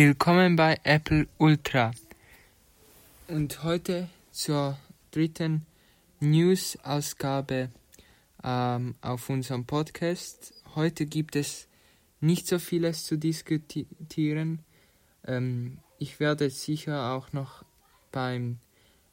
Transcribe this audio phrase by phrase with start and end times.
[0.00, 1.90] Willkommen bei Apple Ultra.
[3.26, 4.78] Und heute zur
[5.10, 5.66] dritten
[6.20, 7.70] News-Ausgabe
[8.44, 10.54] ähm, auf unserem Podcast.
[10.76, 11.66] Heute gibt es
[12.20, 14.60] nicht so vieles zu diskutieren.
[15.26, 17.64] Ähm, ich werde sicher auch noch
[18.12, 18.60] beim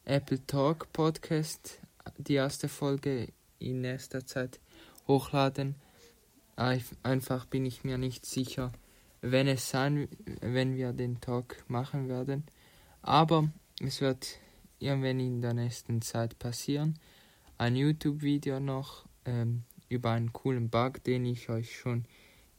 [0.04, 1.80] Apple Talk Podcast
[2.16, 4.60] die erste Folge in nächster Zeit
[5.08, 5.74] hochladen.
[6.54, 8.70] Einfach bin ich mir nicht sicher
[9.30, 10.08] wenn es sein,
[10.40, 12.44] wenn wir den Talk machen werden.
[13.02, 13.48] Aber
[13.80, 14.38] es wird
[14.78, 16.98] irgendwann in der nächsten Zeit passieren.
[17.58, 22.04] Ein YouTube-Video noch ähm, über einen coolen Bug, den ich euch schon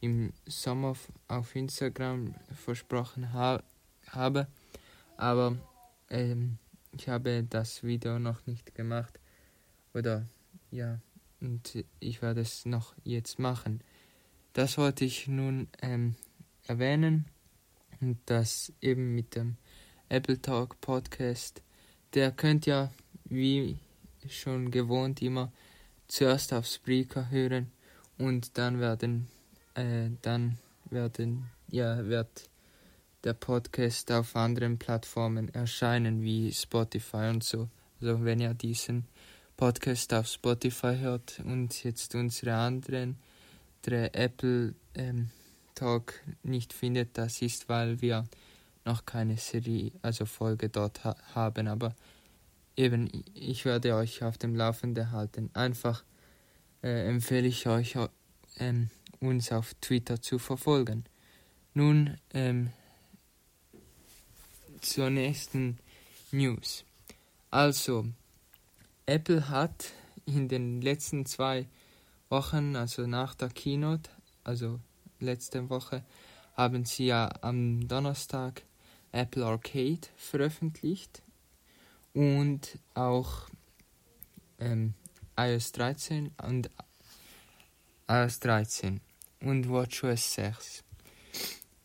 [0.02, 0.96] im Sommer
[1.28, 3.64] auf Instagram versprochen ha
[4.08, 4.48] habe.
[5.18, 5.58] Aber
[6.10, 6.58] ähm,
[6.92, 9.20] ich habe das Video noch nicht gemacht.
[9.94, 10.28] Oder
[10.72, 11.00] ja,
[11.40, 13.82] und ich werde es noch jetzt machen.
[14.54, 16.16] Das wollte ich nun ähm,
[16.70, 17.26] erwähnen
[18.02, 19.58] und das eben mit dem
[20.10, 21.62] Apple Talk Podcast.
[22.14, 22.92] Der könnt ja
[23.26, 23.78] wie
[24.30, 25.52] schon gewohnt immer
[26.08, 27.72] zuerst auf Spreaker hören
[28.18, 29.28] und dann werden
[29.76, 30.58] äh, dann
[30.90, 32.50] werden ja wird
[33.24, 37.68] der Podcast auf anderen Plattformen erscheinen wie Spotify und so.
[38.00, 39.06] Also wenn ihr diesen
[39.58, 43.18] Podcast auf Spotify hört und jetzt unsere anderen
[43.86, 45.30] der Apple ähm,
[45.78, 48.26] Talk nicht findet, das ist, weil wir
[48.84, 51.68] noch keine Serie, also Folge dort ha haben.
[51.68, 51.96] Aber
[52.76, 55.52] eben, ich werde euch auf dem Laufenden halten.
[55.54, 56.04] Einfach
[56.82, 57.96] äh, empfehle ich euch,
[58.58, 61.04] ähm, uns auf Twitter zu verfolgen.
[61.74, 62.72] Nun ähm,
[64.82, 65.78] zur nächsten
[66.32, 66.86] News.
[67.52, 68.08] Also,
[69.06, 69.92] Apple hat
[70.26, 71.68] in den letzten zwei
[72.30, 74.10] Wochen, also nach der Keynote,
[74.44, 74.80] also
[75.20, 76.04] letzte Woche
[76.56, 78.64] haben sie ja am Donnerstag
[79.12, 81.22] Apple Arcade veröffentlicht
[82.14, 83.48] und auch
[84.60, 84.94] ähm,
[85.38, 86.70] iOS 13 und
[88.08, 89.02] iOS 13
[89.42, 90.84] und WatchOS 6.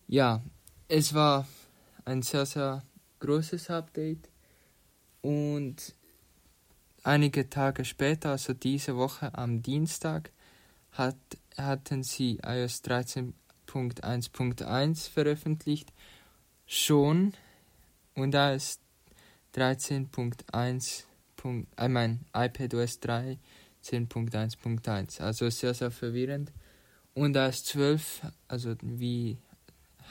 [0.09, 0.43] Ja,
[0.89, 1.47] es war
[2.05, 2.83] ein sehr, sehr
[3.21, 4.29] großes Update
[5.21, 5.95] und
[7.03, 10.31] einige Tage später, also diese Woche am Dienstag,
[10.93, 11.17] hat
[11.57, 15.91] hatten sie iOS 13.1.1 veröffentlicht,
[16.67, 17.33] schon
[18.15, 18.81] und iOS
[19.55, 21.05] 13.1.
[21.45, 26.53] Ich meine iPadOS 13.1.1, also sehr, sehr verwirrend.
[27.15, 29.37] Und iOS 12, also wie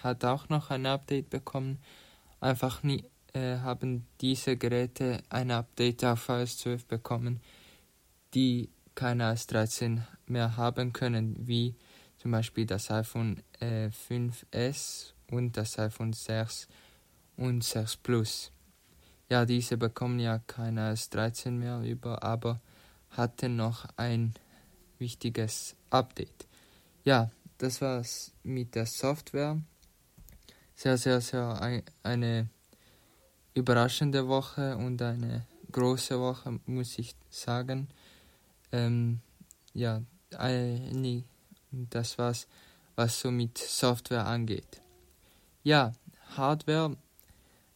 [0.04, 1.80] hat auch noch ein Update bekommen.
[2.40, 3.04] Einfach nie,
[3.34, 7.40] äh, haben diese Geräte ein Update auf iOS 12 bekommen,
[8.34, 11.76] die kein iOS 13 mehr haben können, wie
[12.18, 16.68] zum Beispiel das iPhone äh, 5S und das iPhone 6
[17.38, 18.52] und 6 Plus.
[19.30, 22.60] Ja, diese bekommen ja kein iOS 13 mehr über, aber
[23.12, 24.34] hatten noch ein
[25.00, 26.48] wichtiges Update.
[27.04, 29.62] Ja, das war's mit der Software.
[30.76, 32.50] Sehr, sehr, sehr ein, eine
[33.54, 37.88] überraschende Woche und eine große Woche, muss ich sagen.
[38.72, 39.20] Ähm,
[39.74, 40.02] ja,
[40.40, 41.24] äh, nee,
[41.72, 42.48] das war's,
[42.96, 44.82] was so mit Software angeht.
[45.64, 45.94] Ja,
[46.36, 46.98] Hardware.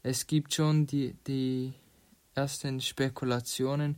[0.03, 1.73] Es gibt schon die, die
[2.35, 3.97] ersten Spekulationen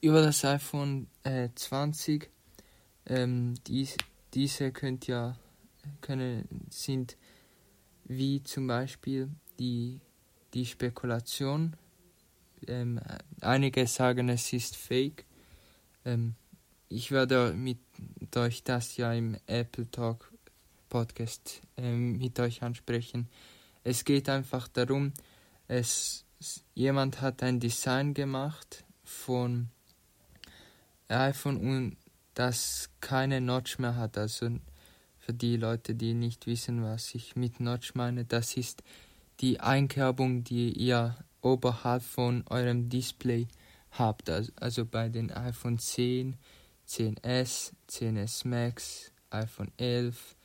[0.00, 2.30] über das iPhone äh, 20.
[3.06, 3.96] Ähm, dies,
[4.32, 5.36] diese könnt ja,
[6.00, 7.16] können, sind
[8.04, 10.00] wie zum Beispiel die,
[10.52, 11.76] die Spekulation.
[12.66, 13.00] Ähm,
[13.40, 15.24] einige sagen, es ist fake.
[16.04, 16.34] Ähm,
[16.88, 17.78] ich werde mit
[18.36, 20.32] euch das ja im Apple Talk
[20.88, 23.28] Podcast ähm, mit euch ansprechen.
[23.82, 25.12] Es geht einfach darum,
[25.68, 26.24] es
[26.74, 29.68] jemand hat ein Design gemacht von
[31.08, 31.96] iPhone und
[32.34, 34.18] das keine Notch mehr hat.
[34.18, 34.50] Also
[35.18, 38.82] für die Leute, die nicht wissen, was ich mit Notch meine, das ist
[39.40, 43.48] die Einkerbung, die ihr oberhalb von eurem Display
[43.90, 44.30] habt.
[44.30, 46.36] Also, also bei den iPhone 10
[46.88, 50.36] 10S, 10S Max, iPhone 11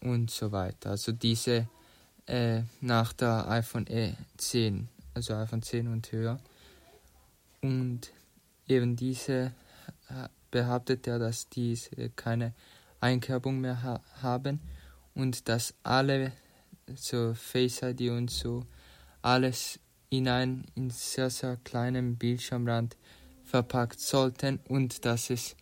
[0.00, 0.90] und so weiter.
[0.90, 1.68] Also diese
[2.26, 3.86] äh, nach der iPhone
[4.36, 6.38] 10, also iPhone 10 und höher.
[7.60, 8.12] Und
[8.66, 9.52] eben diese
[10.50, 12.54] behauptet er, dass diese keine
[13.00, 14.60] Einkerbung mehr ha haben
[15.14, 16.32] und dass alle
[16.94, 18.66] so Face ID und so
[19.22, 19.78] alles
[20.08, 22.96] in ein in sehr sehr kleinem Bildschirmrand
[23.50, 25.56] verpackt sollten und dass es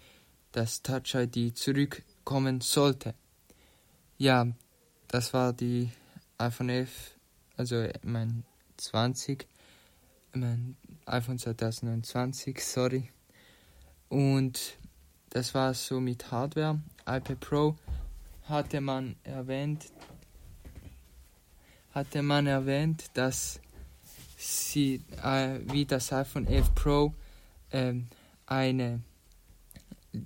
[0.53, 3.15] das Touch ID zurückkommen sollte.
[4.19, 4.47] Ja,
[5.09, 5.91] das war die
[6.39, 7.19] iPhone 11
[7.59, 8.45] also mein
[8.77, 9.47] 20,
[10.33, 10.77] mein
[11.07, 13.11] iPhone 2020, sorry.
[14.09, 14.79] Und
[15.31, 16.81] das war so mit Hardware.
[17.01, 17.77] iPad Pro
[18.45, 19.87] hatte man erwähnt,
[21.93, 23.61] hatte man erwähnt, dass
[24.37, 27.13] sie äh, wie das iPhone 11 Pro
[27.71, 27.95] äh,
[28.47, 29.01] eine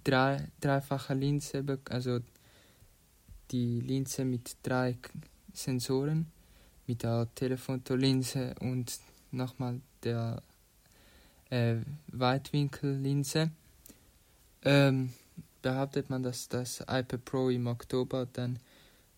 [0.04, 2.20] drei, dreifache Linse, also
[3.50, 4.96] die Linse mit drei
[5.52, 6.26] Sensoren,
[6.86, 8.98] mit der Telefonlinse und
[9.30, 10.42] nochmal der
[11.50, 11.76] äh,
[12.08, 13.50] Weitwinkellinse.
[14.64, 15.12] Ähm,
[15.60, 18.58] behauptet man, dass das iPad Pro im Oktober dann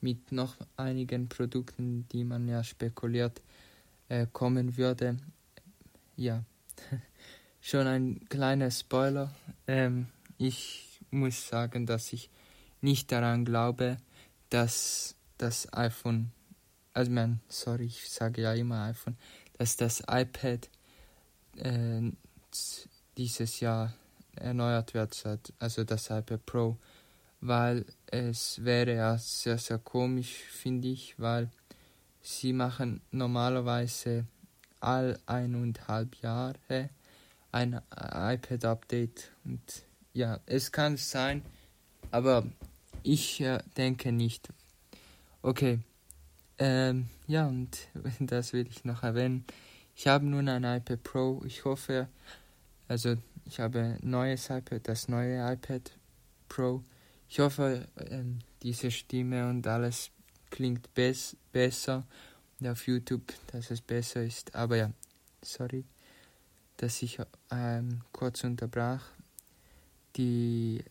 [0.00, 3.40] mit noch einigen Produkten, die man ja spekuliert,
[4.08, 5.16] äh, kommen würde.
[6.16, 6.44] Ja,
[7.64, 9.34] schon ein kleiner Spoiler.
[9.66, 12.28] Ähm, ich muss sagen, dass ich
[12.82, 13.96] nicht daran glaube,
[14.50, 16.30] dass das iPhone,
[16.92, 19.16] also man, sorry, ich sage ja immer iPhone,
[19.56, 20.68] dass das iPad
[21.56, 22.12] äh,
[23.16, 23.94] dieses Jahr
[24.36, 25.24] erneuert wird,
[25.58, 26.76] also das iPad Pro,
[27.40, 31.48] weil es wäre ja sehr, sehr komisch, finde ich, weil
[32.20, 34.26] sie machen normalerweise
[34.80, 36.90] all eineinhalb Jahre
[37.54, 41.42] ein iPad-Update und ja, es kann sein,
[42.10, 42.44] aber
[43.04, 44.48] ich äh, denke nicht.
[45.40, 45.78] Okay,
[46.58, 47.78] ähm, ja, und
[48.18, 49.44] das will ich noch erwähnen.
[49.94, 51.42] Ich habe nun ein iPad Pro.
[51.46, 52.08] Ich hoffe,
[52.88, 55.92] also ich habe neues iPad, das neue iPad
[56.48, 56.82] Pro.
[57.28, 60.10] Ich hoffe, ähm, diese Stimme und alles
[60.50, 62.04] klingt bes besser
[62.64, 64.54] auf YouTube, dass es besser ist.
[64.56, 64.90] Aber ja,
[65.42, 65.84] sorry,
[66.76, 67.18] dass ich
[67.50, 69.02] ähm, kurz unterbrach.
[70.16, 70.84] Die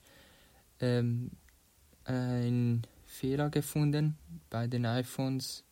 [0.79, 1.31] ähm,
[2.05, 4.17] einen Fehler gefunden
[4.49, 5.63] bei den iPhones,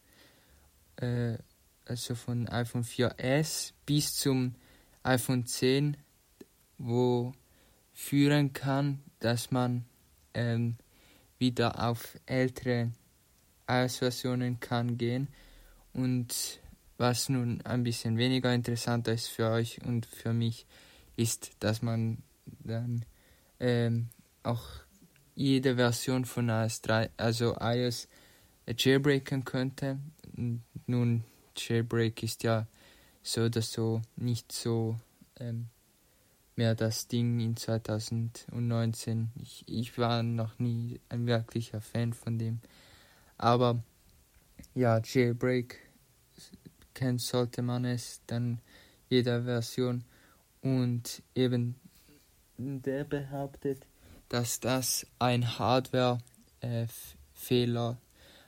[0.98, 1.38] äh,
[1.86, 4.56] also von iPhone 4S bis zum
[5.04, 5.98] iPhone 10,
[6.78, 7.34] wo
[7.94, 9.86] führen kann, dass man
[10.34, 10.78] ähm,
[11.42, 12.92] wieder auf ältere
[13.68, 15.28] iOS-Versionen kann gehen
[15.92, 16.62] und
[16.98, 20.66] was nun ein bisschen weniger interessant ist für euch und für mich
[21.18, 23.04] ist, dass man dann
[23.60, 24.10] ähm,
[24.44, 24.64] auch
[25.36, 28.08] jede Version von iOS 3, also iOS
[28.68, 30.00] jailbreaken könnte.
[30.86, 31.24] Nun,
[31.58, 32.68] Jailbreak ist ja
[33.24, 34.96] so oder so nicht so
[35.40, 35.70] ähm,
[36.56, 39.32] mehr das Ding in 2019.
[39.42, 42.60] Ich, ich war noch nie ein wirklicher Fan von dem.
[43.38, 43.84] Aber
[44.76, 45.80] ja, Jailbreak
[46.94, 48.60] kennt sollte man es dann
[49.10, 50.04] jeder Version
[50.62, 51.76] und eben
[52.58, 53.86] der behauptet,
[54.30, 57.98] dass das ein Hardware-Fehler,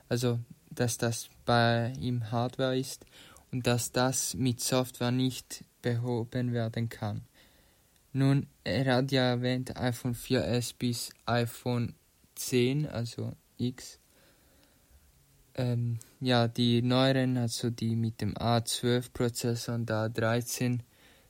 [0.07, 3.05] also dass das bei ihm Hardware ist
[3.51, 7.25] und dass das mit Software nicht behoben werden kann.
[8.13, 11.95] Nun, er hat ja erwähnt iPhone 4S bis iPhone
[12.35, 13.99] 10, also X.
[15.55, 20.79] Ähm, ja, die neueren, also die mit dem A12-Prozessor und A13,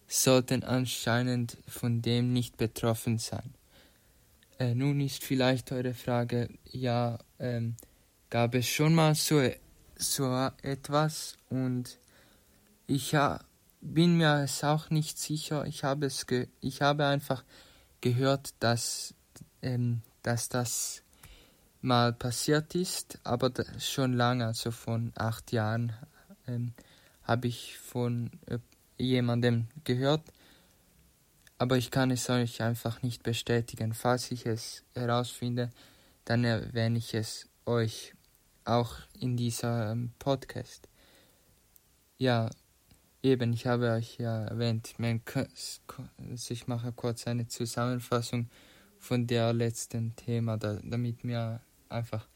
[0.08, 3.54] sollten anscheinend von dem nicht betroffen sein.
[4.60, 7.75] Äh, nun ist vielleicht eure Frage, ja, ähm,
[8.30, 9.42] gab es schon mal so,
[9.96, 11.98] so etwas und
[12.88, 13.40] ich ja,
[13.84, 15.66] bin mir es auch nicht sicher.
[15.66, 16.25] Ich habe es
[16.62, 17.44] ich habe einfach
[18.02, 19.13] gehört, dass,
[19.62, 21.04] ähm, dass das
[21.82, 25.94] mal passiert ist, aber schon lange, also von acht Jahren,
[26.48, 26.74] ähm,
[27.24, 28.60] habe ich von äh,
[28.98, 30.22] jemandem gehört,
[31.58, 33.94] aber ich kann es euch einfach nicht bestätigen.
[33.94, 35.72] Falls ich es herausfinde,
[36.25, 38.13] dann erwähne ich es euch
[38.66, 40.88] auch in dieser ähm, Podcast.
[42.18, 42.50] Ja,
[43.24, 44.94] eben, ich habe euch ja erwähnt,
[46.50, 48.50] ich mache kurz eine Zusammenfassung
[49.00, 52.27] von der letzten Thema, damit wir einfach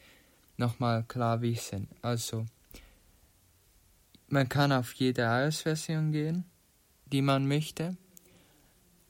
[0.56, 1.88] nochmal klar wissen.
[2.02, 2.46] Also,
[4.30, 6.46] man kann auf jede iOS-Version gehen,
[7.06, 7.96] die man möchte.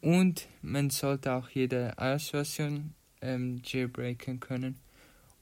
[0.01, 4.79] Und man sollte auch jede iOS-Version ähm, jailbreaken können.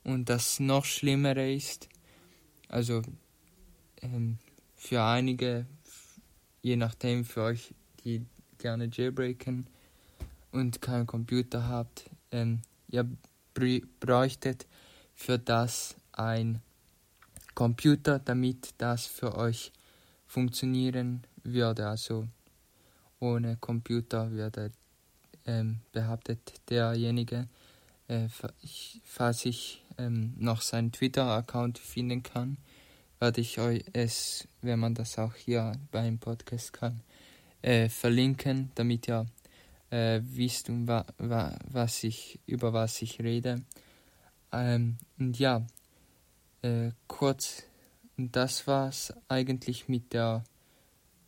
[0.03, 1.89] Und das noch Schlimmere ist,
[2.69, 3.01] also
[4.01, 4.37] ähm,
[4.75, 5.65] für einige,
[6.65, 8.25] je nachdem für euch, die
[8.57, 9.67] gerne jailbreaken
[10.51, 13.07] und keinen Computer habt, ähm, ihr
[13.99, 14.65] bräuchtet
[15.13, 16.63] für das ein
[17.53, 19.71] Computer, damit das für euch
[20.25, 21.87] funktionieren würde.
[21.87, 22.27] Also
[23.19, 24.71] ohne Computer würde
[25.45, 27.47] ähm, behauptet derjenige,
[28.07, 28.27] äh,
[29.03, 32.57] falls ich ähm, noch seinen Twitter-Account finden kann,
[33.19, 37.01] werde ich euch es, wenn man das auch hier beim Podcast kann,
[37.61, 39.25] äh, verlinken, damit ihr
[39.89, 43.61] äh, wisst, um wa, wa, was ich, über was ich rede.
[44.51, 45.65] Ähm, und ja,
[46.61, 47.63] äh, kurz,
[48.17, 50.43] das war's eigentlich mit der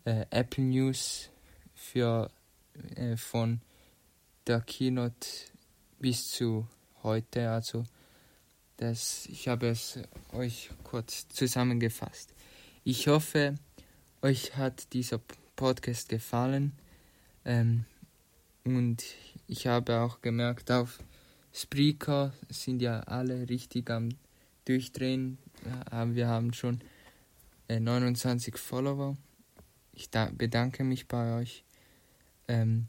[0.06, 1.30] äh, Apple News
[1.74, 2.32] für
[2.96, 3.62] äh, von
[4.46, 5.28] der Keynote
[6.00, 6.68] bis zu
[7.04, 7.50] heute.
[7.50, 7.84] Also
[8.78, 10.00] das, ich habe es
[10.32, 12.34] euch kurz zusammengefasst.
[12.84, 13.56] Ich hoffe,
[14.22, 15.20] euch hat dieser
[15.56, 16.74] Podcast gefallen.
[17.44, 17.86] Ähm,
[18.64, 19.04] und
[19.48, 21.00] ich habe auch gemerkt, auf
[21.54, 24.10] Spreaker sind ja alle richtig am
[24.66, 25.38] Durchdrehen.
[26.06, 26.82] Wir haben schon
[27.70, 29.18] 29 äh, Follower.
[29.94, 31.64] Ich bedanke mich bei euch.
[32.48, 32.88] Ähm,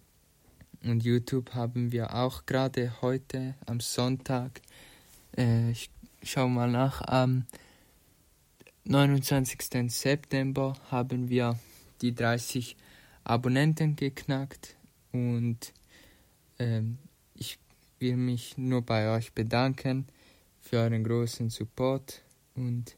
[0.84, 4.60] und YouTube haben wir auch gerade heute am Sonntag.
[5.38, 5.88] Äh, ich
[6.24, 7.00] schau mal nach.
[7.02, 7.46] Am
[8.84, 9.92] 29.
[9.92, 11.58] September haben wir
[12.02, 12.76] die 30
[13.22, 14.74] Abonnenten geknackt
[15.12, 15.72] und
[16.58, 16.98] ähm,
[17.34, 17.58] ich
[18.00, 20.06] will mich nur bei euch bedanken
[20.60, 22.22] für euren großen Support
[22.56, 22.96] und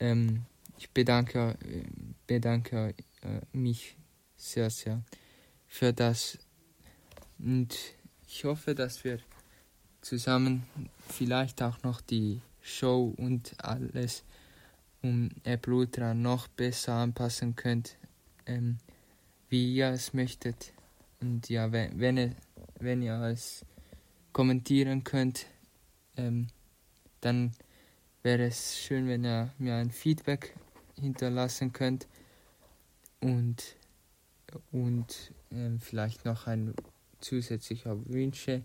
[0.00, 0.46] ähm,
[0.78, 1.58] ich bedanke,
[2.26, 3.96] bedanke äh, mich
[4.36, 5.02] sehr, sehr
[5.66, 6.38] für das
[7.38, 7.76] und
[8.26, 9.18] ich hoffe, dass wir
[10.04, 10.64] zusammen
[11.08, 14.22] vielleicht auch noch die Show und alles
[15.02, 17.96] um Apple Ultra noch besser anpassen könnt,
[18.46, 18.78] ähm,
[19.48, 20.72] wie ihr es möchtet.
[21.20, 22.36] Und ja, wenn, wenn, ihr,
[22.80, 23.64] wenn ihr es
[24.32, 25.46] kommentieren könnt,
[26.16, 26.48] ähm,
[27.20, 27.52] dann
[28.22, 30.54] wäre es schön, wenn ihr mir ein Feedback
[31.00, 32.06] hinterlassen könnt
[33.20, 33.76] und,
[34.70, 36.74] und ähm, vielleicht noch ein
[37.20, 38.62] zusätzlicher Wünsche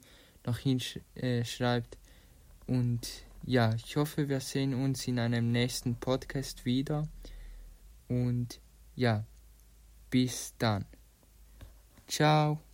[0.49, 1.97] noch hinschreibt.
[2.67, 3.07] Und
[3.45, 7.07] ja, ich hoffe, wir sehen uns in einem nächsten Podcast wieder.
[8.07, 8.59] Und
[8.95, 9.23] ja,
[10.09, 10.85] bis dann.
[12.07, 12.68] Ciao.